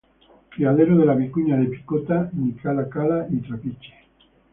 Criadero 0.49 0.97
de 0.97 1.05
la 1.05 1.13
vicuña 1.13 1.57
de 1.57 1.67
Picota 1.67 2.27
ni 2.33 2.53
Cala 2.53 2.89
Cala 2.89 3.27
y 3.29 3.37
Trapiche. 3.41 3.93